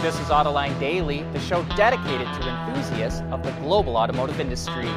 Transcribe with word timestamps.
This 0.00 0.14
is 0.20 0.28
Autoline 0.28 0.78
Daily, 0.78 1.24
the 1.32 1.40
show 1.40 1.64
dedicated 1.74 2.28
to 2.28 2.48
enthusiasts 2.48 3.20
of 3.32 3.42
the 3.42 3.50
global 3.60 3.96
automotive 3.96 4.38
industry. 4.38 4.88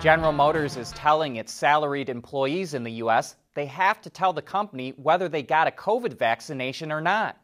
General 0.00 0.32
Motors 0.32 0.76
is 0.76 0.90
telling 0.90 1.36
its 1.36 1.52
salaried 1.52 2.08
employees 2.08 2.74
in 2.74 2.82
the 2.82 2.90
U.S. 2.94 3.36
they 3.54 3.66
have 3.66 4.00
to 4.00 4.10
tell 4.10 4.32
the 4.32 4.42
company 4.42 4.94
whether 4.96 5.28
they 5.28 5.44
got 5.44 5.68
a 5.68 5.70
COVID 5.70 6.18
vaccination 6.18 6.90
or 6.90 7.00
not. 7.00 7.36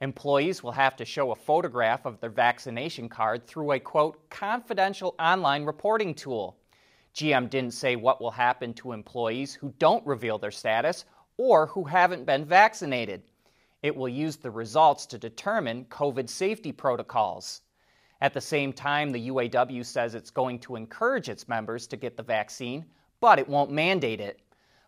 Employees 0.00 0.60
will 0.60 0.72
have 0.72 0.96
to 0.96 1.04
show 1.04 1.30
a 1.30 1.36
photograph 1.36 2.04
of 2.04 2.18
their 2.18 2.30
vaccination 2.30 3.08
card 3.08 3.46
through 3.46 3.70
a 3.70 3.78
quote, 3.78 4.28
confidential 4.28 5.14
online 5.20 5.64
reporting 5.64 6.14
tool. 6.14 6.56
GM 7.14 7.48
didn't 7.48 7.74
say 7.74 7.94
what 7.94 8.20
will 8.20 8.32
happen 8.32 8.74
to 8.74 8.90
employees 8.90 9.54
who 9.54 9.72
don't 9.78 10.04
reveal 10.04 10.36
their 10.36 10.50
status 10.50 11.04
or 11.36 11.68
who 11.68 11.84
haven't 11.84 12.26
been 12.26 12.44
vaccinated. 12.44 13.22
It 13.82 13.96
will 13.96 14.08
use 14.08 14.36
the 14.36 14.50
results 14.50 15.06
to 15.06 15.18
determine 15.18 15.86
COVID 15.86 16.28
safety 16.28 16.70
protocols. 16.70 17.62
At 18.20 18.34
the 18.34 18.40
same 18.40 18.74
time, 18.74 19.10
the 19.10 19.30
UAW 19.30 19.86
says 19.86 20.14
it's 20.14 20.30
going 20.30 20.58
to 20.58 20.76
encourage 20.76 21.30
its 21.30 21.48
members 21.48 21.86
to 21.86 21.96
get 21.96 22.16
the 22.18 22.22
vaccine, 22.22 22.84
but 23.20 23.38
it 23.38 23.48
won't 23.48 23.70
mandate 23.70 24.20
it. 24.20 24.40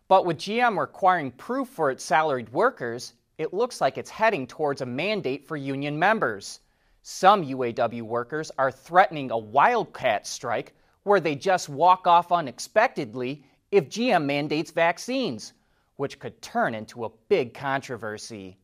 But 0.07 0.25
with 0.25 0.37
GM 0.37 0.79
requiring 0.79 1.31
proof 1.31 1.69
for 1.69 1.89
its 1.89 2.03
salaried 2.03 2.49
workers, 2.49 3.13
it 3.39 3.51
looks 3.51 3.81
like 3.81 3.97
it's 3.97 4.11
heading 4.11 4.45
towards 4.45 4.81
a 4.81 4.85
mandate 4.85 5.47
for 5.47 5.57
union 5.57 5.97
members. 5.97 6.59
Some 7.01 7.43
UAW 7.43 8.03
workers 8.03 8.51
are 8.59 8.71
threatening 8.71 9.31
a 9.31 9.37
wildcat 9.37 10.27
strike 10.27 10.75
where 11.01 11.19
they 11.19 11.35
just 11.35 11.67
walk 11.67 12.05
off 12.05 12.31
unexpectedly 12.31 13.43
if 13.71 13.89
GM 13.89 14.25
mandates 14.25 14.69
vaccines, 14.69 15.53
which 15.95 16.19
could 16.19 16.39
turn 16.43 16.75
into 16.75 17.05
a 17.05 17.11
big 17.27 17.55
controversy. 17.55 18.59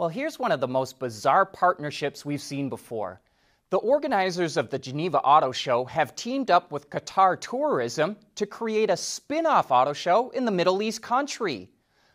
Well, 0.00 0.08
here's 0.08 0.38
one 0.38 0.50
of 0.50 0.60
the 0.60 0.66
most 0.66 0.98
bizarre 0.98 1.44
partnerships 1.44 2.24
we've 2.24 2.40
seen 2.40 2.70
before. 2.70 3.20
The 3.68 3.76
organizers 3.76 4.56
of 4.56 4.70
the 4.70 4.78
Geneva 4.78 5.18
Auto 5.18 5.52
Show 5.52 5.84
have 5.84 6.16
teamed 6.16 6.50
up 6.50 6.72
with 6.72 6.88
Qatar 6.88 7.38
Tourism 7.38 8.16
to 8.36 8.46
create 8.46 8.88
a 8.88 8.96
spin 8.96 9.44
off 9.44 9.70
auto 9.70 9.92
show 9.92 10.30
in 10.30 10.46
the 10.46 10.50
Middle 10.50 10.80
East 10.80 11.02
country. 11.02 11.68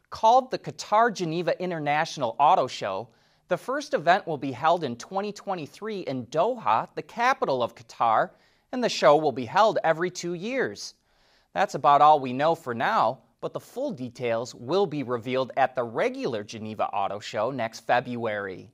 Called 0.09 0.49
the 0.49 0.57
Qatar 0.57 1.13
Geneva 1.13 1.61
International 1.61 2.35
Auto 2.39 2.65
Show, 2.65 3.09
the 3.49 3.57
first 3.57 3.93
event 3.93 4.25
will 4.25 4.39
be 4.39 4.51
held 4.51 4.83
in 4.83 4.95
2023 4.95 5.99
in 5.99 6.25
Doha, 6.25 6.89
the 6.95 7.03
capital 7.03 7.61
of 7.61 7.75
Qatar, 7.75 8.31
and 8.71 8.83
the 8.83 8.89
show 8.89 9.15
will 9.15 9.31
be 9.31 9.45
held 9.45 9.77
every 9.83 10.09
two 10.09 10.33
years. 10.33 10.95
That's 11.53 11.75
about 11.75 12.01
all 12.01 12.19
we 12.19 12.33
know 12.33 12.55
for 12.55 12.73
now, 12.73 13.19
but 13.45 13.53
the 13.53 13.59
full 13.59 13.91
details 13.91 14.55
will 14.55 14.87
be 14.87 15.03
revealed 15.03 15.51
at 15.55 15.75
the 15.75 15.83
regular 15.83 16.43
Geneva 16.43 16.85
Auto 16.85 17.19
Show 17.19 17.51
next 17.51 17.81
February. 17.81 18.71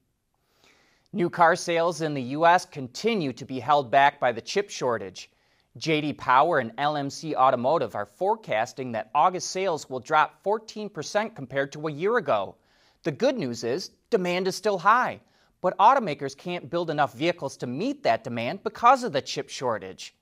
New 1.11 1.29
car 1.29 1.57
sales 1.57 2.01
in 2.01 2.13
the 2.13 2.21
U.S. 2.39 2.63
continue 2.63 3.33
to 3.33 3.43
be 3.43 3.59
held 3.59 3.91
back 3.91 4.17
by 4.17 4.31
the 4.31 4.39
chip 4.39 4.69
shortage. 4.69 5.29
JD 5.77 6.17
Power 6.17 6.59
and 6.59 6.73
LMC 6.77 7.33
Automotive 7.33 7.95
are 7.95 8.05
forecasting 8.05 8.93
that 8.93 9.11
August 9.13 9.51
sales 9.51 9.89
will 9.89 9.99
drop 9.99 10.41
14% 10.41 11.35
compared 11.35 11.73
to 11.73 11.89
a 11.89 11.91
year 11.91 12.15
ago. 12.15 12.55
The 13.03 13.11
good 13.11 13.37
news 13.37 13.65
is 13.65 13.91
demand 14.09 14.47
is 14.47 14.55
still 14.55 14.77
high, 14.77 15.19
but 15.59 15.77
automakers 15.79 16.37
can't 16.37 16.69
build 16.69 16.89
enough 16.89 17.13
vehicles 17.13 17.57
to 17.57 17.67
meet 17.67 18.03
that 18.03 18.23
demand 18.23 18.63
because 18.63 19.03
of 19.03 19.11
the 19.11 19.21
chip 19.21 19.49
shortage. 19.49 20.15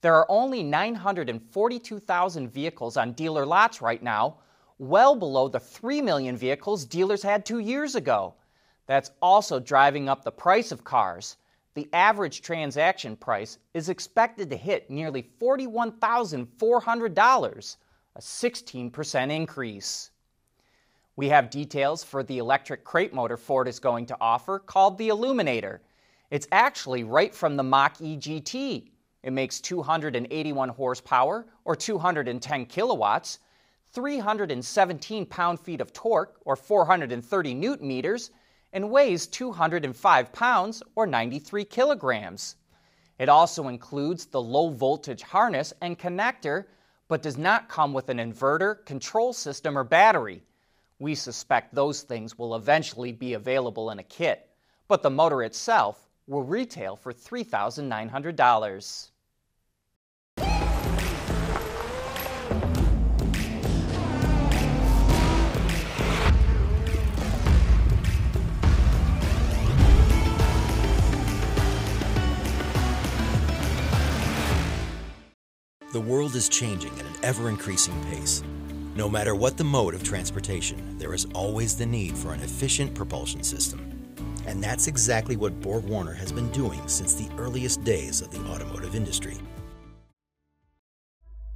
There 0.00 0.14
are 0.14 0.26
only 0.28 0.62
942,000 0.62 2.48
vehicles 2.48 2.96
on 2.96 3.12
dealer 3.12 3.44
lots 3.44 3.82
right 3.82 4.02
now, 4.02 4.38
well 4.78 5.14
below 5.14 5.48
the 5.48 5.60
3 5.60 6.00
million 6.00 6.36
vehicles 6.36 6.84
dealers 6.84 7.22
had 7.22 7.44
two 7.44 7.58
years 7.58 7.94
ago. 7.94 8.34
That's 8.86 9.10
also 9.20 9.60
driving 9.60 10.08
up 10.08 10.24
the 10.24 10.32
price 10.32 10.72
of 10.72 10.84
cars 10.84 11.36
the 11.74 11.88
average 11.92 12.42
transaction 12.42 13.16
price 13.16 13.58
is 13.74 13.88
expected 13.88 14.50
to 14.50 14.56
hit 14.56 14.90
nearly 14.90 15.30
$41,400, 15.40 17.76
a 18.16 18.20
16% 18.20 19.30
increase. 19.30 20.10
We 21.16 21.28
have 21.28 21.50
details 21.50 22.02
for 22.02 22.24
the 22.24 22.38
electric 22.38 22.84
crate 22.84 23.14
motor 23.14 23.36
Ford 23.36 23.68
is 23.68 23.78
going 23.78 24.06
to 24.06 24.16
offer 24.20 24.58
called 24.58 24.98
the 24.98 25.10
Eluminator. 25.10 25.78
It's 26.30 26.48
actually 26.50 27.04
right 27.04 27.32
from 27.34 27.56
the 27.56 27.62
Mach 27.62 28.00
E 28.00 28.16
GT. 28.16 28.88
It 29.22 29.32
makes 29.32 29.60
281 29.60 30.70
horsepower 30.70 31.46
or 31.64 31.76
210 31.76 32.66
kilowatts, 32.66 33.38
317 33.92 35.26
pound 35.26 35.60
feet 35.60 35.80
of 35.80 35.92
torque 35.92 36.40
or 36.44 36.56
430 36.56 37.54
newton 37.54 37.86
meters, 37.86 38.30
and 38.72 38.90
weighs 38.90 39.26
205 39.26 40.32
pounds 40.32 40.82
or 40.94 41.06
93 41.06 41.64
kilograms. 41.64 42.56
It 43.18 43.28
also 43.28 43.68
includes 43.68 44.26
the 44.26 44.40
low 44.40 44.70
voltage 44.70 45.22
harness 45.22 45.74
and 45.82 45.98
connector, 45.98 46.64
but 47.08 47.22
does 47.22 47.36
not 47.36 47.68
come 47.68 47.92
with 47.92 48.08
an 48.08 48.18
inverter, 48.18 48.84
control 48.86 49.32
system, 49.32 49.76
or 49.76 49.84
battery. 49.84 50.42
We 50.98 51.14
suspect 51.14 51.74
those 51.74 52.02
things 52.02 52.38
will 52.38 52.54
eventually 52.54 53.12
be 53.12 53.34
available 53.34 53.90
in 53.90 53.98
a 53.98 54.04
kit, 54.04 54.48
but 54.88 55.02
the 55.02 55.10
motor 55.10 55.42
itself 55.42 56.09
will 56.30 56.44
retail 56.44 56.94
for 56.94 57.12
$3,900. 57.12 59.10
The 75.92 76.00
world 76.00 76.36
is 76.36 76.48
changing 76.48 76.92
at 76.92 77.04
an 77.04 77.12
ever 77.24 77.48
increasing 77.48 78.00
pace. 78.04 78.44
No 78.94 79.08
matter 79.08 79.34
what 79.34 79.56
the 79.56 79.64
mode 79.64 79.94
of 79.94 80.04
transportation, 80.04 80.96
there 80.98 81.12
is 81.12 81.26
always 81.34 81.76
the 81.76 81.86
need 81.86 82.16
for 82.16 82.32
an 82.32 82.40
efficient 82.40 82.94
propulsion 82.94 83.42
system. 83.42 83.89
And 84.46 84.62
that's 84.62 84.86
exactly 84.86 85.36
what 85.36 85.60
Borg 85.60 85.84
Warner 85.84 86.14
has 86.14 86.32
been 86.32 86.50
doing 86.50 86.86
since 86.86 87.14
the 87.14 87.28
earliest 87.38 87.84
days 87.84 88.20
of 88.20 88.30
the 88.30 88.40
automotive 88.48 88.94
industry. 88.94 89.38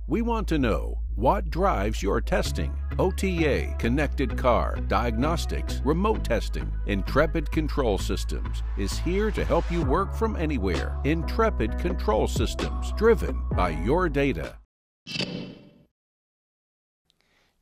We 0.06 0.20
want 0.20 0.46
to 0.48 0.58
know 0.58 0.98
what 1.14 1.48
drives 1.48 2.02
your 2.02 2.20
testing. 2.20 2.76
OTA, 2.98 3.74
connected 3.78 4.36
car, 4.36 4.76
diagnostics, 4.86 5.80
remote 5.82 6.24
testing. 6.24 6.70
Intrepid 6.86 7.50
Control 7.50 7.96
Systems 7.96 8.62
is 8.76 8.98
here 8.98 9.30
to 9.30 9.44
help 9.44 9.70
you 9.70 9.82
work 9.82 10.14
from 10.14 10.36
anywhere. 10.36 10.98
Intrepid 11.04 11.78
Control 11.78 12.28
Systems, 12.28 12.92
driven 12.98 13.40
by 13.52 13.70
your 13.70 14.10
data. 14.10 14.58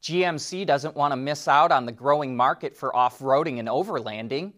GMC 0.03 0.67
doesn't 0.67 0.97
want 0.97 1.13
to 1.13 1.17
miss 1.17 1.47
out 1.47 1.71
on 1.71 1.87
the 1.87 1.93
growing 1.93 2.35
market 2.35 2.77
for 2.77 2.95
off 2.97 3.21
roading 3.21 3.61
and 3.61 3.69
overlanding. 3.69 4.53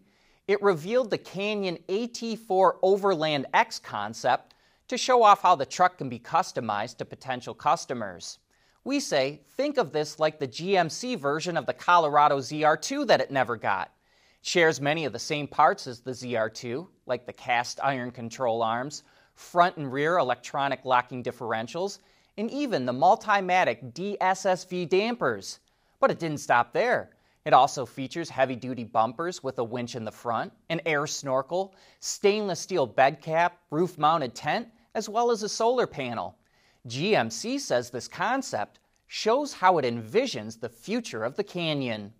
It 0.47 0.61
revealed 0.61 1.09
the 1.09 1.17
Canyon 1.17 1.79
AT4 1.89 2.77
Overland 2.83 3.47
X 3.53 3.79
concept 3.79 4.53
to 4.87 4.97
show 4.97 5.23
off 5.23 5.41
how 5.41 5.55
the 5.55 5.65
truck 5.65 5.97
can 5.97 6.07
be 6.07 6.19
customized 6.19 6.97
to 6.97 7.05
potential 7.05 7.55
customers. 7.55 8.37
We 8.83 8.99
say, 8.99 9.41
think 9.57 9.79
of 9.79 9.91
this 9.91 10.19
like 10.19 10.37
the 10.37 10.47
GMC 10.47 11.17
version 11.17 11.57
of 11.57 11.65
the 11.65 11.73
Colorado 11.73 12.37
ZR2 12.37 13.07
that 13.07 13.21
it 13.21 13.31
never 13.31 13.55
got. 13.55 13.91
It 14.39 14.45
shares 14.45 14.79
many 14.79 15.05
of 15.05 15.13
the 15.13 15.17
same 15.17 15.47
parts 15.47 15.87
as 15.87 16.01
the 16.01 16.11
ZR2, 16.11 16.87
like 17.07 17.25
the 17.25 17.33
cast 17.33 17.79
iron 17.83 18.11
control 18.11 18.61
arms, 18.61 19.01
front 19.33 19.77
and 19.77 19.91
rear 19.91 20.19
electronic 20.19 20.85
locking 20.85 21.23
differentials, 21.23 21.97
and 22.37 22.51
even 22.51 22.85
the 22.85 22.93
Multimatic 22.93 23.93
DSSV 23.93 24.87
dampers. 24.89 25.59
But 25.99 26.11
it 26.11 26.19
didn't 26.19 26.37
stop 26.37 26.71
there. 26.71 27.14
It 27.45 27.53
also 27.53 27.85
features 27.85 28.27
heavy 28.27 28.55
duty 28.55 28.83
bumpers 28.83 29.43
with 29.43 29.59
a 29.59 29.63
winch 29.63 29.95
in 29.95 30.03
the 30.03 30.11
front, 30.11 30.51
an 30.69 30.81
air 30.87 31.05
snorkel, 31.05 31.75
stainless 31.99 32.59
steel 32.59 32.87
bed 32.87 33.21
cap, 33.21 33.59
roof 33.69 33.99
mounted 33.99 34.33
tent, 34.33 34.67
as 34.95 35.07
well 35.07 35.29
as 35.29 35.43
a 35.43 35.49
solar 35.49 35.85
panel. 35.85 36.35
GMC 36.87 37.59
says 37.59 37.91
this 37.91 38.07
concept 38.07 38.79
shows 39.05 39.53
how 39.53 39.77
it 39.77 39.85
envisions 39.85 40.59
the 40.59 40.69
future 40.69 41.23
of 41.23 41.35
the 41.35 41.43
canyon. 41.43 42.11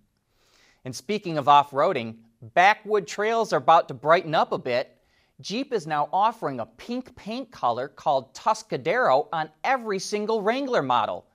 And 0.84 0.96
speaking 0.96 1.40
of 1.40 1.50
off 1.50 1.72
roading, 1.72 2.18
backwood 2.54 3.08
trails 3.08 3.52
are 3.52 3.58
about 3.58 3.88
to 3.88 3.96
brighten 3.96 4.36
up 4.36 4.52
a 4.52 4.60
bit. 4.60 4.96
Jeep 5.42 5.74
is 5.74 5.88
now 5.88 6.08
offering 6.14 6.60
a 6.60 6.66
pink 6.68 7.16
paint 7.16 7.52
color 7.52 7.88
called 7.88 8.34
Tuscadero 8.36 9.28
on 9.34 9.50
every 9.64 9.98
single 9.98 10.44
Wrangler 10.44 10.84
model. 10.84 11.26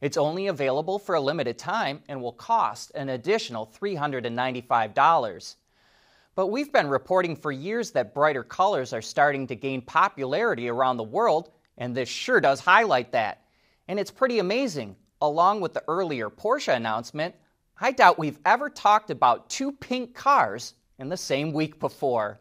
It's 0.00 0.16
only 0.16 0.46
available 0.46 0.98
for 0.98 1.16
a 1.16 1.20
limited 1.20 1.58
time 1.58 2.02
and 2.08 2.22
will 2.22 2.32
cost 2.32 2.92
an 2.94 3.08
additional 3.08 3.66
$395. 3.66 5.56
But 6.36 6.46
we've 6.48 6.72
been 6.72 6.88
reporting 6.88 7.34
for 7.34 7.50
years 7.50 7.90
that 7.92 8.14
brighter 8.14 8.44
colors 8.44 8.92
are 8.92 9.02
starting 9.02 9.48
to 9.48 9.56
gain 9.56 9.82
popularity 9.82 10.68
around 10.68 10.96
the 10.96 11.02
world, 11.02 11.50
and 11.76 11.96
this 11.96 12.08
sure 12.08 12.40
does 12.40 12.60
highlight 12.60 13.10
that. 13.12 13.42
And 13.88 13.98
it's 13.98 14.12
pretty 14.12 14.38
amazing. 14.38 14.94
Along 15.20 15.60
with 15.60 15.74
the 15.74 15.82
earlier 15.88 16.30
Porsche 16.30 16.76
announcement, 16.76 17.34
I 17.80 17.90
doubt 17.90 18.20
we've 18.20 18.38
ever 18.44 18.70
talked 18.70 19.10
about 19.10 19.50
two 19.50 19.72
pink 19.72 20.14
cars 20.14 20.74
in 21.00 21.08
the 21.08 21.16
same 21.16 21.52
week 21.52 21.80
before. 21.80 22.38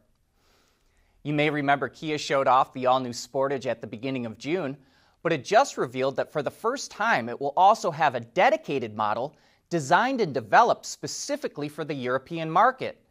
You 1.24 1.34
may 1.34 1.50
remember 1.50 1.90
Kia 1.90 2.20
showed 2.20 2.48
off 2.48 2.74
the 2.74 2.86
all 2.86 3.00
new 3.00 3.10
Sportage 3.10 3.66
at 3.66 3.82
the 3.82 3.88
beginning 3.88 4.28
of 4.28 4.38
June, 4.38 4.78
but 5.24 5.34
it 5.34 5.44
just 5.44 5.78
revealed 5.78 6.16
that 6.16 6.32
for 6.32 6.42
the 6.42 6.52
first 6.52 6.92
time 6.92 7.30
it 7.30 7.40
will 7.40 7.54
also 7.58 7.92
have 7.92 8.16
a 8.16 8.20
dedicated 8.20 8.96
model 8.96 9.36
designed 9.70 10.22
and 10.22 10.34
developed 10.34 10.86
specifically 10.86 11.68
for 11.68 11.84
the 11.84 11.94
European 11.94 12.50
market. 12.50 13.02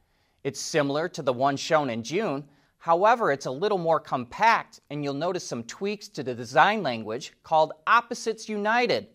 It's 0.44 0.60
similar 0.60 1.08
to 1.10 1.22
the 1.22 1.32
one 1.32 1.56
shown 1.56 1.90
in 1.90 2.02
June, 2.02 2.44
however, 2.78 3.32
it's 3.32 3.46
a 3.46 3.50
little 3.50 3.78
more 3.78 4.00
compact, 4.00 4.80
and 4.90 5.02
you'll 5.02 5.14
notice 5.14 5.46
some 5.46 5.64
tweaks 5.64 6.08
to 6.08 6.22
the 6.22 6.34
design 6.34 6.82
language 6.82 7.32
called 7.42 7.72
Opposites 7.86 8.48
United. 8.48 9.08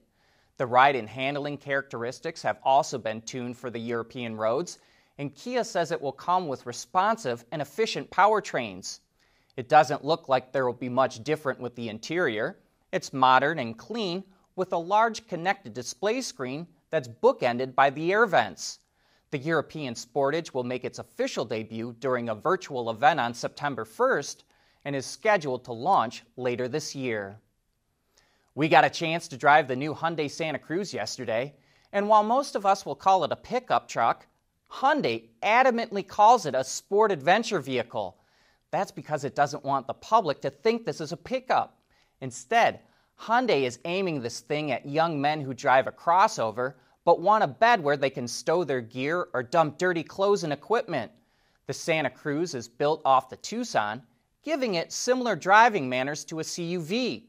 The 0.58 0.68
ride 0.68 0.96
and 0.96 1.10
handling 1.10 1.58
characteristics 1.58 2.44
have 2.44 2.60
also 2.64 3.00
been 3.00 3.22
tuned 3.22 3.58
for 3.58 3.72
the 3.72 3.80
European 3.80 4.36
roads, 4.36 4.78
and 5.18 5.34
Kia 5.34 5.64
says 5.64 5.92
it 5.92 6.02
will 6.02 6.12
come 6.12 6.48
with 6.48 6.66
responsive 6.66 7.46
and 7.52 7.62
efficient 7.62 8.12
powertrains. 8.12 9.00
It 9.58 9.70
doesn't 9.70 10.06
look 10.06 10.30
like 10.30 10.52
there 10.52 10.66
will 10.66 10.74
be 10.74 10.90
much 10.90 11.24
different 11.24 11.60
with 11.60 11.76
the 11.76 11.90
interior. 11.90 12.60
It's 12.92 13.14
modern 13.14 13.60
and 13.60 13.78
clean 13.78 14.24
with 14.56 14.74
a 14.74 14.78
large 14.78 15.28
connected 15.28 15.74
display 15.74 16.22
screen 16.22 16.68
that's 16.90 17.08
bookended 17.08 17.74
by 17.74 17.90
the 17.90 18.12
air 18.12 18.26
vents. 18.26 18.80
The 19.32 19.38
European 19.38 19.94
Sportage 19.94 20.54
will 20.54 20.66
make 20.66 20.84
its 20.84 21.00
official 21.00 21.46
debut 21.46 21.96
during 22.00 22.28
a 22.28 22.36
virtual 22.36 22.90
event 22.90 23.20
on 23.20 23.34
September 23.34 23.86
1st 23.86 24.44
and 24.84 24.94
is 24.94 25.06
scheduled 25.06 25.64
to 25.66 25.74
launch 25.74 26.24
later 26.36 26.68
this 26.68 26.94
year. 26.94 27.40
We 28.56 28.68
got 28.68 28.84
a 28.84 28.90
chance 28.90 29.30
to 29.30 29.38
drive 29.38 29.70
the 29.70 29.76
new 29.78 29.94
Hyundai 29.94 30.30
Santa 30.30 30.60
Cruz 30.60 30.94
yesterday, 30.94 31.56
and 31.94 32.10
while 32.10 32.24
most 32.24 32.58
of 32.58 32.66
us 32.66 32.86
will 32.86 32.96
call 32.96 33.24
it 33.24 33.32
a 33.32 33.38
pickup 33.38 33.88
truck, 33.88 34.28
Hyundai 34.70 35.30
adamantly 35.42 36.06
calls 36.06 36.46
it 36.46 36.56
a 36.56 36.64
sport 36.64 37.12
adventure 37.14 37.60
vehicle. 37.60 38.18
That's 38.72 38.92
because 38.92 39.24
it 39.24 39.36
doesn't 39.36 39.64
want 39.64 39.88
the 39.88 39.94
public 39.94 40.42
to 40.42 40.50
think 40.50 40.86
this 40.86 41.00
is 41.00 41.14
a 41.14 41.18
pickup. 41.18 41.81
Instead, 42.22 42.80
Hyundai 43.20 43.64
is 43.64 43.80
aiming 43.86 44.22
this 44.22 44.40
thing 44.40 44.72
at 44.72 44.86
young 44.86 45.20
men 45.20 45.42
who 45.42 45.54
drive 45.54 45.88
a 45.88 45.92
crossover 45.92 46.76
but 47.04 47.20
want 47.20 47.44
a 47.44 47.48
bed 47.48 47.84
where 47.84 47.98
they 47.98 48.10
can 48.10 48.28
stow 48.28 48.64
their 48.64 48.82
gear 48.82 49.28
or 49.34 49.44
dump 49.44 49.78
dirty 49.78 50.04
clothes 50.04 50.44
and 50.44 50.54
equipment. 50.54 51.12
The 51.68 51.74
Santa 51.74 52.10
Cruz 52.10 52.54
is 52.54 52.68
built 52.68 53.02
off 53.06 53.30
the 53.30 53.38
Tucson, 53.38 54.04
giving 54.44 54.76
it 54.76 54.92
similar 54.92 55.36
driving 55.36 55.90
manners 55.90 56.24
to 56.26 56.40
a 56.40 56.44
CUV. 56.44 57.24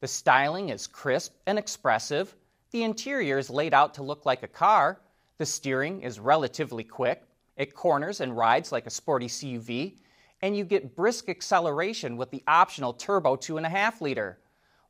The 0.00 0.08
styling 0.08 0.70
is 0.70 0.86
crisp 0.86 1.34
and 1.46 1.58
expressive. 1.58 2.34
The 2.70 2.84
interior 2.84 3.38
is 3.38 3.50
laid 3.50 3.74
out 3.74 3.94
to 3.94 4.02
look 4.02 4.24
like 4.24 4.42
a 4.42 4.48
car. 4.48 5.00
The 5.38 5.46
steering 5.46 6.02
is 6.02 6.20
relatively 6.20 6.84
quick. 6.84 7.22
It 7.56 7.74
corners 7.74 8.20
and 8.20 8.36
rides 8.36 8.72
like 8.72 8.86
a 8.86 8.90
sporty 8.90 9.28
CUV. 9.28 9.96
And 10.40 10.56
you 10.56 10.64
get 10.64 10.94
brisk 10.94 11.28
acceleration 11.28 12.16
with 12.16 12.30
the 12.30 12.42
optional 12.46 12.92
turbo 12.92 13.36
2.5 13.36 14.00
liter. 14.00 14.38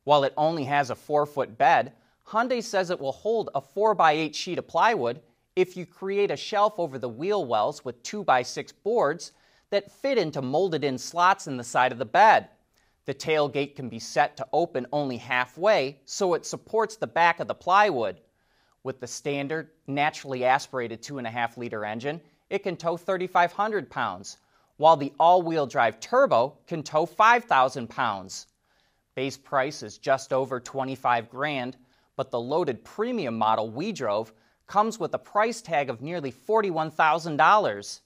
While 0.03 0.23
it 0.23 0.33
only 0.37 0.65
has 0.65 0.89
a 0.89 0.95
4 0.95 1.25
foot 1.25 1.57
bed, 1.57 1.93
Hyundai 2.27 2.63
says 2.63 2.89
it 2.89 2.99
will 2.99 3.11
hold 3.11 3.49
a 3.55 3.61
4x8 3.61 4.35
sheet 4.35 4.59
of 4.59 4.67
plywood 4.67 5.21
if 5.55 5.75
you 5.75 5.85
create 5.85 6.31
a 6.31 6.37
shelf 6.37 6.75
over 6.77 6.99
the 6.99 7.09
wheel 7.09 7.45
wells 7.45 7.83
with 7.83 8.03
2x6 8.03 8.71
boards 8.83 9.31
that 9.71 9.91
fit 9.91 10.17
into 10.17 10.41
molded 10.41 10.83
in 10.83 10.97
slots 10.97 11.47
in 11.47 11.57
the 11.57 11.63
side 11.63 11.91
of 11.91 11.97
the 11.97 12.05
bed. 12.05 12.49
The 13.05 13.13
tailgate 13.13 13.75
can 13.75 13.89
be 13.89 13.99
set 13.99 14.37
to 14.37 14.47
open 14.53 14.85
only 14.93 15.17
halfway 15.17 15.99
so 16.05 16.35
it 16.35 16.45
supports 16.45 16.95
the 16.95 17.07
back 17.07 17.39
of 17.39 17.47
the 17.47 17.55
plywood. 17.55 18.21
With 18.83 18.99
the 18.99 19.07
standard, 19.07 19.71
naturally 19.87 20.45
aspirated 20.45 21.01
2.5 21.01 21.57
liter 21.57 21.83
engine, 21.83 22.21
it 22.49 22.59
can 22.59 22.77
tow 22.77 22.97
3,500 22.97 23.89
pounds, 23.89 24.37
while 24.79 24.95
the 24.95 25.11
all 25.19 25.41
wheel 25.41 25.67
drive 25.67 25.99
turbo 25.99 26.57
can 26.65 26.81
tow 26.81 27.05
5,000 27.05 27.89
pounds. 27.89 28.47
Base 29.13 29.35
price 29.35 29.83
is 29.83 29.97
just 29.97 30.31
over 30.31 30.57
25 30.61 31.29
grand, 31.29 31.75
but 32.15 32.31
the 32.31 32.39
loaded 32.39 32.85
premium 32.85 33.37
model 33.37 33.69
we 33.69 33.91
drove 33.91 34.31
comes 34.67 34.97
with 34.97 35.13
a 35.13 35.19
price 35.19 35.61
tag 35.61 35.89
of 35.89 36.01
nearly 36.01 36.31
$41,000. 36.31 37.99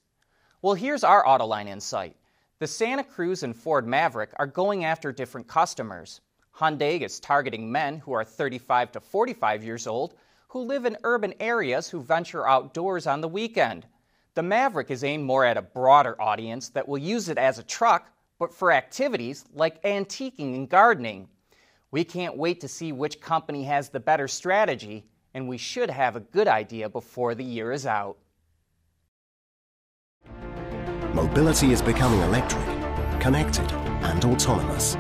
Well, 0.63 0.73
here's 0.73 1.03
our 1.03 1.23
Autoline 1.23 1.67
insight. 1.67 2.15
The 2.57 2.65
Santa 2.65 3.03
Cruz 3.03 3.43
and 3.43 3.55
Ford 3.55 3.85
Maverick 3.85 4.31
are 4.37 4.47
going 4.47 4.83
after 4.83 5.11
different 5.11 5.47
customers. 5.47 6.21
Hyundai 6.55 7.01
is 7.01 7.19
targeting 7.19 7.71
men 7.71 7.99
who 7.99 8.13
are 8.13 8.23
35 8.23 8.93
to 8.93 8.99
45 8.99 9.63
years 9.63 9.85
old 9.85 10.15
who 10.47 10.61
live 10.61 10.85
in 10.85 10.97
urban 11.03 11.35
areas 11.39 11.87
who 11.87 12.01
venture 12.01 12.47
outdoors 12.47 13.05
on 13.05 13.21
the 13.21 13.27
weekend. 13.27 13.85
The 14.35 14.43
Maverick 14.43 14.89
is 14.89 15.03
aimed 15.03 15.25
more 15.25 15.45
at 15.45 15.57
a 15.57 15.61
broader 15.61 16.19
audience 16.19 16.69
that 16.69 16.87
will 16.87 16.97
use 16.97 17.29
it 17.29 17.37
as 17.37 17.59
a 17.59 17.63
truck 17.63 18.09
but 18.39 18.51
for 18.51 18.71
activities 18.71 19.45
like 19.53 19.81
antiquing 19.83 20.55
and 20.55 20.67
gardening. 20.67 21.27
We 21.91 22.03
can't 22.03 22.35
wait 22.35 22.59
to 22.61 22.67
see 22.67 22.91
which 22.91 23.21
company 23.21 23.63
has 23.65 23.89
the 23.89 23.99
better 23.99 24.27
strategy, 24.27 25.05
and 25.35 25.47
we 25.47 25.57
should 25.57 25.91
have 25.91 26.15
a 26.15 26.19
good 26.19 26.47
idea 26.47 26.89
before 26.89 27.35
the 27.35 27.43
year 27.43 27.71
is 27.71 27.85
out. 27.85 28.17
Mobility 31.13 31.71
is 31.71 31.83
becoming 31.83 32.19
electric, 32.21 32.65
connected, 33.19 33.71
and 33.71 34.25
autonomous, 34.25 34.97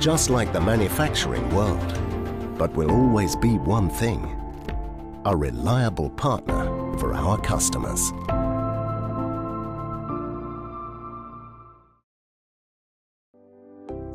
just 0.00 0.28
like 0.28 0.52
the 0.52 0.60
manufacturing 0.60 1.48
world. 1.54 2.58
But 2.58 2.72
will 2.72 2.90
always 2.90 3.36
be 3.36 3.58
one 3.58 3.88
thing 3.88 4.38
a 5.24 5.36
reliable 5.36 6.10
partner 6.10 6.64
for 6.98 7.14
our 7.14 7.40
customers. 7.40 8.12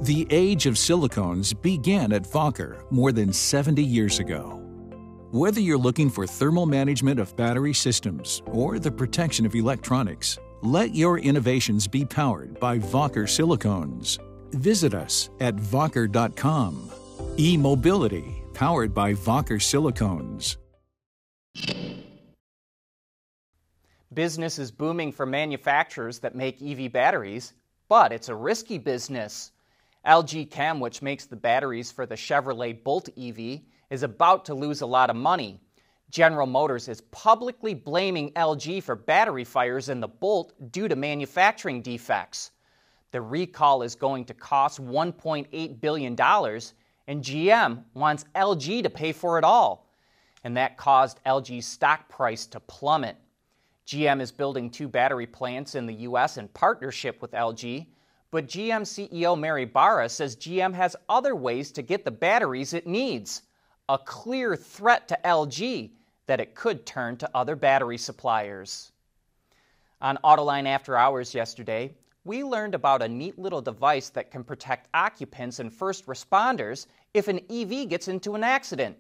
The 0.08 0.26
age 0.30 0.68
of 0.68 0.76
silicones 0.76 1.54
began 1.62 2.14
at 2.14 2.24
Wacker 2.24 2.90
more 2.90 3.12
than 3.12 3.34
70 3.34 3.84
years 3.84 4.20
ago. 4.20 4.52
Whether 5.32 5.60
you're 5.60 5.78
looking 5.78 6.10
for 6.10 6.26
thermal 6.26 6.66
management 6.66 7.20
of 7.20 7.36
battery 7.36 7.74
systems 7.74 8.42
or 8.46 8.80
the 8.80 8.90
protection 8.90 9.46
of 9.46 9.54
electronics, 9.54 10.40
let 10.62 10.96
your 10.96 11.20
innovations 11.20 11.90
be 11.90 12.06
powered 12.06 12.58
by 12.58 12.80
Wacker 12.80 13.28
silicones. 13.28 14.18
Visit 14.54 14.94
us 14.94 15.30
at 15.42 15.58
wacker.com. 15.58 16.90
E-mobility 17.38 18.42
powered 18.54 18.94
by 18.94 19.12
Wacker 19.14 19.60
silicones. 19.60 20.56
Business 24.14 24.58
is 24.58 24.72
booming 24.72 25.12
for 25.12 25.26
manufacturers 25.26 26.20
that 26.20 26.34
make 26.34 26.62
EV 26.62 26.94
batteries, 26.94 27.56
but 27.90 28.14
it's 28.14 28.30
a 28.30 28.36
risky 28.36 28.78
business. 28.78 29.52
LG 30.08 30.50
Chem, 30.50 30.80
which 30.80 31.02
makes 31.02 31.26
the 31.26 31.36
batteries 31.36 31.92
for 31.92 32.06
the 32.06 32.16
Chevrolet 32.16 32.82
Bolt 32.82 33.10
EV, 33.18 33.60
is 33.90 34.04
about 34.04 34.46
to 34.46 34.54
lose 34.54 34.80
a 34.80 34.86
lot 34.86 35.10
of 35.10 35.18
money. 35.18 35.60
General 36.10 36.48
Motors 36.48 36.88
is 36.88 37.02
publicly 37.02 37.74
blaming 37.74 38.32
LG 38.32 38.82
for 38.84 38.96
battery 38.96 39.44
fires 39.44 39.90
in 39.90 40.00
the 40.00 40.08
Bolt 40.08 40.54
due 40.72 40.88
to 40.88 40.96
manufacturing 40.96 41.82
defects. 41.82 42.52
The 43.12 43.22
recall 43.22 43.82
is 43.84 43.96
going 43.96 44.24
to 44.26 44.34
cost 44.34 44.82
$1.8 44.82 45.82
billion, 45.82 46.14
and 46.14 47.24
GM 47.24 47.84
wants 47.94 48.26
LG 48.34 48.84
to 48.84 48.90
pay 48.90 49.12
for 49.12 49.38
it 49.38 49.44
all. 49.44 49.90
And 50.46 50.56
that 50.56 50.78
caused 50.78 51.20
LG's 51.26 51.66
stock 51.66 52.08
price 52.08 52.46
to 52.48 52.62
plummet. 52.62 53.18
GM 53.86 54.22
is 54.22 54.32
building 54.32 54.70
two 54.70 54.88
battery 54.88 55.28
plants 55.28 55.76
in 55.76 55.86
the 55.86 55.94
U.S. 55.96 56.38
in 56.38 56.48
partnership 56.50 57.22
with 57.22 57.32
LG 57.32 57.88
but 58.32 58.48
GM 58.48 58.82
CEO 58.82 59.40
Mary 59.40 59.66
Barra 59.66 60.10
says 60.10 60.36
GM 60.36 60.74
has 60.74 60.96
other 61.08 61.36
ways 61.36 61.72
to 61.72 61.82
get 61.82 62.04
the 62.04 62.12
batteries 62.12 62.74
it 62.74 62.88
needs. 62.88 63.44
A 63.90 63.98
clear 63.98 64.56
threat 64.56 65.08
to 65.08 65.20
LG 65.24 65.92
that 66.26 66.42
it 66.42 66.56
could 66.56 66.86
turn 66.86 67.16
to 67.18 67.30
other 67.34 67.56
battery 67.56 67.98
suppliers. 67.98 68.92
On 70.02 70.18
Autoline 70.24 70.68
After 70.68 70.98
Hours 70.98 71.34
yesterday, 71.34 71.96
we 72.26 72.44
learned 72.44 72.76
about 72.76 73.02
a 73.02 73.08
neat 73.08 73.40
little 73.40 73.62
device 73.62 74.10
that 74.10 74.30
can 74.30 74.44
protect 74.44 74.90
occupants 74.94 75.60
and 75.60 75.74
first 75.74 76.06
responders 76.06 76.86
if 77.14 77.30
an 77.30 77.40
EV 77.50 77.88
gets 77.88 78.10
into 78.10 78.36
an 78.36 78.44
accident. 78.44 78.98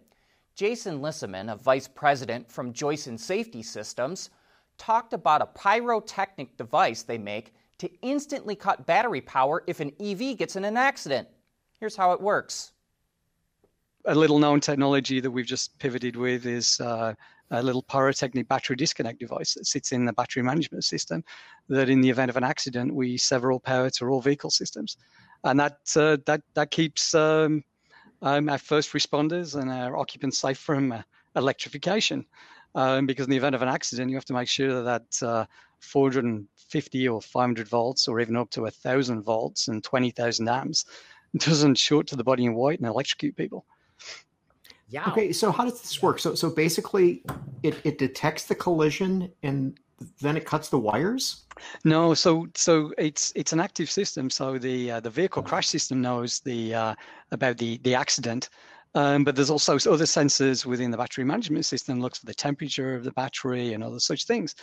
Jason 0.56 1.02
Lissaman, 1.02 1.52
a 1.52 1.56
vice 1.56 1.88
president 1.88 2.50
from 2.50 2.74
Joyson 2.74 3.20
Safety 3.20 3.62
Systems, 3.62 4.30
talked 4.78 5.12
about 5.12 5.42
a 5.42 5.48
pyrotechnic 5.48 6.56
device 6.56 7.04
they 7.04 7.18
make 7.18 7.54
to 7.80 7.90
instantly 8.02 8.56
cut 8.56 8.86
battery 8.86 9.22
power 9.22 9.64
if 9.68 9.80
an 9.80 9.92
EV 10.00 10.38
gets 10.38 10.56
in 10.56 10.66
an 10.66 10.78
accident. 10.78 11.28
Here's 11.80 11.96
how 11.96 12.12
it 12.14 12.22
works. 12.22 12.72
A 14.06 14.16
little 14.16 14.40
known 14.40 14.60
technology 14.60 15.20
that 15.20 15.30
we've 15.30 15.46
just 15.46 15.78
pivoted 15.80 16.16
with 16.16 16.46
is 16.46 16.80
uh, 16.80 17.14
a 17.52 17.62
little 17.62 17.84
pyrotechnic 17.84 18.48
battery 18.48 18.76
disconnect 18.76 19.20
device 19.20 19.54
that 19.54 19.66
sits 19.66 19.92
in 19.92 20.06
the 20.06 20.14
battery 20.14 20.44
management 20.44 20.84
system. 20.84 21.24
That, 21.70 21.90
in 21.90 22.02
the 22.02 22.10
event 22.10 22.30
of 22.30 22.38
an 22.38 22.44
accident, 22.44 22.94
we 22.94 23.18
sever 23.18 23.52
all 23.52 23.60
power 23.60 23.90
to 23.90 24.08
all 24.08 24.22
vehicle 24.22 24.50
systems, 24.50 24.98
and 25.44 25.60
that 25.60 25.78
uh, 25.96 26.18
that 26.26 26.42
that 26.54 26.72
keeps 26.72 27.14
um, 27.14 27.64
um, 28.22 28.50
our 28.50 28.58
first 28.58 28.94
responders 28.94 29.60
and 29.60 29.70
our 29.70 29.98
occupants 29.98 30.38
safe 30.38 30.58
from 30.58 30.92
uh, 30.92 31.02
electrification. 31.36 32.26
Um, 32.76 33.08
because 33.08 33.26
in 33.26 33.32
the 33.32 33.38
event 33.38 33.56
of 33.56 33.62
an 33.62 33.70
accident, 33.70 34.12
you 34.12 34.18
have 34.18 34.26
to 34.26 34.34
make 34.34 34.48
sure 34.48 34.84
that 34.84 35.24
uh, 35.24 35.46
450 35.80 37.08
or 37.08 37.22
500 37.22 37.68
volts, 37.68 38.08
or 38.08 38.20
even 38.20 38.36
up 38.36 38.50
to 38.52 38.62
1,000 38.62 39.22
volts 39.22 39.68
and 39.68 39.84
20,000 39.84 40.48
amps, 40.48 40.86
doesn't 41.38 41.76
shoot 41.76 42.08
to 42.08 42.16
the 42.16 42.24
body 42.24 42.46
in 42.46 42.56
white 42.56 42.80
and 42.80 42.88
electrocute 42.88 43.36
people. 43.36 43.66
Yeah. 44.90 45.10
Okay, 45.10 45.34
so 45.34 45.52
how 45.52 45.66
does 45.66 45.82
this 45.82 46.02
work? 46.02 46.18
So 46.20 46.34
so 46.34 46.50
basically 46.50 47.22
it, 47.62 47.76
it 47.84 47.98
detects 47.98 48.46
the 48.46 48.56
collision 48.56 49.30
and 49.44 49.78
then 50.22 50.38
it 50.38 50.46
cuts 50.46 50.70
the 50.70 50.80
wires? 50.80 51.44
No, 51.84 52.14
so 52.14 52.48
so 52.56 52.94
it's 52.98 53.34
it's 53.36 53.54
an 53.54 53.60
active 53.60 53.90
system. 53.90 54.30
So 54.30 54.58
the 54.58 54.92
uh, 54.92 55.00
the 55.00 55.10
vehicle 55.10 55.44
crash 55.44 55.68
system 55.68 56.02
knows 56.02 56.40
the 56.40 56.74
uh, 56.74 56.96
about 57.32 57.58
the 57.58 57.80
the 57.80 57.96
accident, 57.96 58.50
um, 58.96 59.24
but 59.24 59.36
there's 59.36 59.50
also 59.50 59.76
other 59.76 60.06
sensors 60.06 60.66
within 60.66 60.92
the 60.92 60.98
battery 60.98 61.24
management 61.24 61.66
system, 61.66 62.00
looks 62.00 62.20
for 62.20 62.26
the 62.26 62.34
temperature 62.34 62.96
of 62.96 63.04
the 63.04 63.12
battery 63.12 63.74
and 63.74 63.84
other 63.84 64.00
such 64.00 64.26
things. 64.26 64.56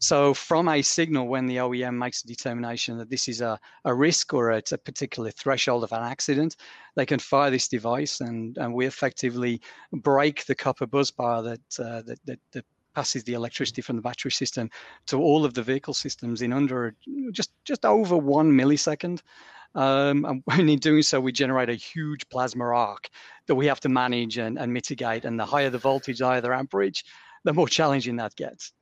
So 0.00 0.34
from 0.34 0.68
a 0.68 0.82
signal, 0.82 1.28
when 1.28 1.46
the 1.46 1.56
OEM 1.56 1.96
makes 1.96 2.22
a 2.24 2.26
determination 2.26 2.98
that 2.98 3.10
this 3.10 3.28
is 3.28 3.40
a, 3.40 3.58
a 3.84 3.94
risk 3.94 4.34
or 4.34 4.52
it's 4.52 4.72
a 4.72 4.78
particular 4.78 5.30
threshold 5.30 5.84
of 5.84 5.92
an 5.92 6.02
accident, 6.02 6.56
they 6.96 7.06
can 7.06 7.18
fire 7.18 7.50
this 7.50 7.68
device 7.68 8.20
and, 8.20 8.56
and 8.58 8.72
we 8.72 8.86
effectively 8.86 9.60
break 9.92 10.44
the 10.46 10.54
copper 10.54 10.86
bus 10.86 11.10
bar 11.10 11.42
that, 11.42 11.60
uh, 11.78 12.02
that, 12.02 12.18
that, 12.24 12.38
that 12.52 12.64
passes 12.94 13.24
the 13.24 13.34
electricity 13.34 13.82
from 13.82 13.96
the 13.96 14.02
battery 14.02 14.30
system 14.30 14.70
to 15.06 15.18
all 15.20 15.44
of 15.44 15.54
the 15.54 15.62
vehicle 15.62 15.94
systems 15.94 16.42
in 16.42 16.52
under 16.52 16.94
just 17.32 17.50
just 17.64 17.84
over 17.84 18.16
one 18.16 18.52
millisecond. 18.52 19.20
Um, 19.74 20.24
and 20.24 20.42
when 20.44 20.68
in 20.68 20.78
doing 20.78 21.02
so, 21.02 21.20
we 21.20 21.32
generate 21.32 21.70
a 21.70 21.74
huge 21.74 22.28
plasma 22.28 22.64
arc 22.64 23.08
that 23.46 23.54
we 23.54 23.66
have 23.66 23.80
to 23.80 23.88
manage 23.88 24.38
and, 24.38 24.58
and 24.58 24.72
mitigate. 24.72 25.24
And 25.24 25.38
the 25.38 25.46
higher 25.46 25.70
the 25.70 25.78
voltage, 25.78 26.18
the 26.18 26.26
higher 26.26 26.40
the 26.40 26.54
amperage, 26.54 27.04
the 27.44 27.52
more 27.52 27.68
challenging 27.68 28.16
that 28.16 28.34
gets. 28.36 28.72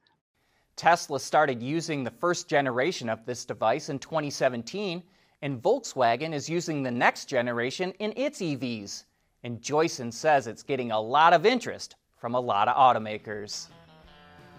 Tesla 0.77 1.21
started 1.21 1.63
using 1.63 2.05
the 2.05 2.11
first 2.11 2.49
generation 2.49 3.09
of 3.09 3.27
this 3.27 3.45
device 3.45 3.91
in 3.91 3.99
2017, 3.99 5.03
and 5.43 5.63
Volkswagen 5.63 6.33
is 6.33 6.49
using 6.49 6.83
the 6.83 6.91
next 6.91 7.27
generation 7.27 7.93
in 7.99 8.13
its 8.17 8.41
EVs. 8.41 9.05
And 9.43 9.61
Joyson 9.61 10.13
says 10.13 10.47
it's 10.47 10.63
getting 10.63 10.91
a 10.91 11.01
lot 11.01 11.33
of 11.33 11.47
interest 11.47 11.97
from 12.19 12.35
a 12.35 12.41
lot 12.41 12.69
of 12.69 12.77
automakers. 12.77 13.69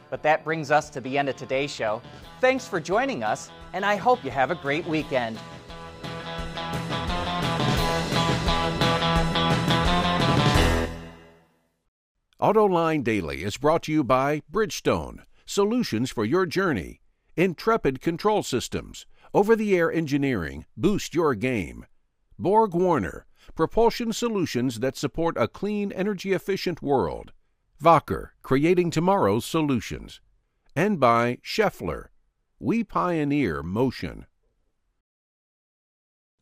But 0.09 0.23
that 0.23 0.43
brings 0.43 0.71
us 0.71 0.89
to 0.91 1.01
the 1.01 1.17
end 1.17 1.29
of 1.29 1.37
today's 1.37 1.73
show. 1.73 2.01
Thanks 2.39 2.67
for 2.67 2.79
joining 2.79 3.23
us, 3.23 3.49
and 3.73 3.85
I 3.85 3.95
hope 3.95 4.23
you 4.23 4.31
have 4.31 4.51
a 4.51 4.55
great 4.55 4.85
weekend. 4.85 5.39
AutoLine 12.41 13.03
Daily 13.03 13.43
is 13.43 13.57
brought 13.57 13.83
to 13.83 13.91
you 13.91 14.03
by 14.03 14.41
Bridgestone, 14.51 15.19
solutions 15.45 16.09
for 16.09 16.25
your 16.25 16.47
journey, 16.47 16.99
Intrepid 17.37 18.01
Control 18.01 18.41
Systems, 18.41 19.05
over 19.31 19.55
the 19.55 19.77
air 19.77 19.91
engineering, 19.91 20.65
boost 20.75 21.13
your 21.13 21.35
game, 21.35 21.85
Borg 22.39 22.73
Warner, 22.73 23.27
propulsion 23.53 24.11
solutions 24.11 24.79
that 24.79 24.97
support 24.97 25.37
a 25.37 25.47
clean, 25.47 25.91
energy 25.91 26.33
efficient 26.33 26.81
world, 26.81 27.31
Wacker, 27.79 28.29
creating 28.41 28.89
tomorrow's 28.89 29.45
solutions, 29.45 30.19
and 30.75 30.99
by 30.99 31.37
Schaeffler, 31.43 32.07
we 32.59 32.83
pioneer 32.83 33.61
motion. 33.61 34.25